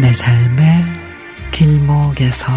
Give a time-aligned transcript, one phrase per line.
[0.00, 0.84] 내 삶의
[1.50, 2.52] 길목에서.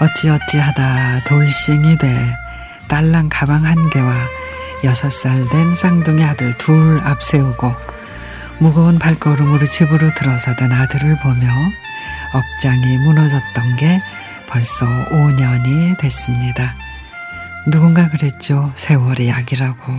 [0.00, 2.36] 어찌어찌 하다 돌싱이 돼
[2.88, 4.12] 딸랑 가방 한 개와
[4.84, 7.91] 여섯 살 된 쌍둥이 아들 둘 앞세우고
[8.62, 11.50] 무거운 발걸음으로 집으로 들어서던 아들을 보며
[12.32, 13.98] 억장이 무너졌던 게
[14.46, 16.76] 벌써 5년이 됐습니다.
[17.66, 18.70] 누군가 그랬죠.
[18.76, 19.92] 세월이 약이라고.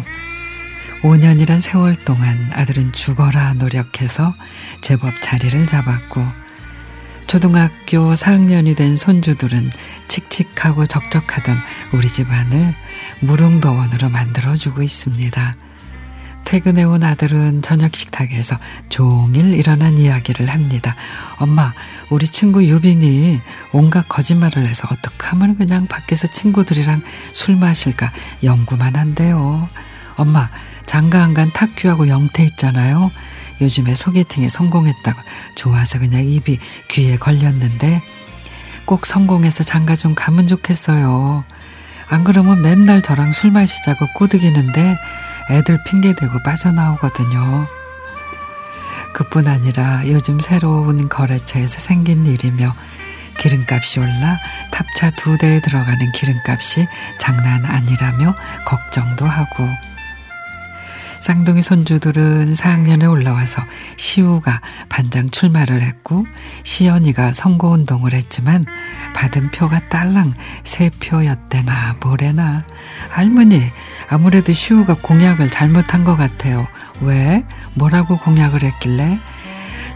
[1.01, 4.33] 5년이란 세월 동안 아들은 죽어라 노력해서
[4.79, 6.25] 제법 자리를 잡았고
[7.27, 9.71] 초등학교 4학년이 된 손주들은
[10.07, 11.57] 칙칙하고 적적하던
[11.91, 12.73] 우리 집안을
[13.19, 15.51] 무릉도원으로 만들어주고 있습니다.
[16.53, 20.95] 퇴근해 온 아들은 저녁 식탁에서 종일 일어난 이야기를 합니다.
[21.39, 21.73] 엄마,
[22.11, 28.11] 우리 친구 유빈이 온갖 거짓말을 해서 어떡 하면 그냥 밖에서 친구들이랑 술 마실까
[28.43, 29.67] 연구만 한대요.
[30.15, 30.51] 엄마,
[30.85, 33.09] 장가 안 간 탁규하고 영태 있잖아요.
[33.59, 35.19] 요즘에 소개팅에 성공했다고
[35.55, 36.59] 좋아서 그냥 입이
[36.91, 38.03] 귀에 걸렸는데
[38.85, 41.45] 꼭 성공해서 장가 좀 가면 좋겠어요.
[42.09, 44.97] 안 그러면 맨날 저랑 술 마시자고 꼬드기는데
[45.49, 47.67] 애들 핑계대고 빠져나오거든요.
[49.13, 52.73] 그뿐 아니라 요즘 새로운 거래처에서 생긴 일이며
[53.37, 54.39] 기름값이 올라
[54.71, 56.87] 탑차 두 대에 들어가는 기름값이
[57.19, 58.33] 장난 아니라며
[58.65, 59.69] 걱정도 하고
[61.23, 63.61] 쌍둥이 손주들은 4학년에 올라와서
[63.95, 64.59] 시우가
[64.89, 66.25] 반장 출마를 했고
[66.65, 68.65] 시연이가 선거운동을 했지만
[69.15, 70.33] 받은 표가 딸랑
[70.65, 72.65] 세 표였대나 뭐래나
[73.07, 73.61] 할머니
[74.09, 76.67] 아무래도 시우가 공약을 잘못한 것 같아요.
[76.99, 77.45] 왜?
[77.75, 79.17] 뭐라고 공약을 했길래?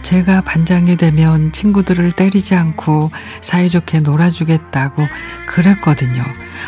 [0.03, 5.05] 제가 반장이 되면 친구들을 때리지 않고 사이좋게 놀아주겠다고
[5.45, 6.23] 그랬거든요.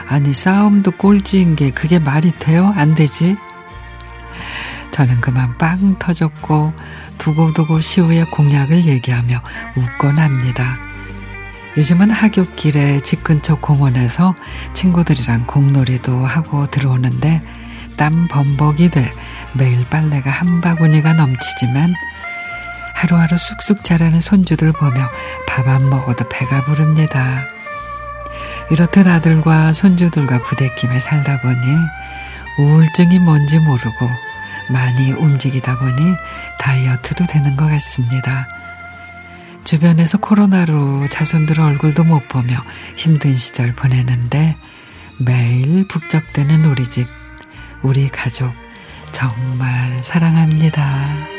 [0.10, 2.74] 아니 싸움도 꼴찌인 게 그게 말이 돼요?
[2.76, 3.38] 안 되지?
[5.00, 6.74] 저는 그만 빵 터졌고
[7.20, 9.42] 두고두고 시우의 공약을 얘기하며
[9.78, 10.78] 웃곤 합니다.
[11.78, 14.36] 요즘은 하굣길에 집 근처 공원에서
[14.74, 17.42] 친구들이랑 공놀이도 하고 들어오는데
[17.96, 19.10] 땀 범벅이 돼
[19.54, 21.94] 매일 빨래가 한 바구니가 넘치지만
[22.96, 25.08] 하루하루 쑥쑥 자라는 손주들 보며
[25.48, 27.48] 밥 안 먹어도 배가 부릅니다.
[28.70, 31.56] 이렇듯 아들과 손주들과 부대끼며 살다 보니
[32.58, 34.29] 우울증이 뭔지 모르고
[34.70, 36.16] 많이 움직이다 보니
[36.60, 38.48] 다이어트도 되는 것 같습니다.
[39.64, 42.64] 주변에서 코로나로 자손들 얼굴도 못 보며
[42.96, 44.56] 힘든 시절 보내는데
[45.20, 47.08] 매일 북적대는 우리 집,
[47.84, 48.52] 우리 가족
[49.12, 51.39] 정말 사랑합니다.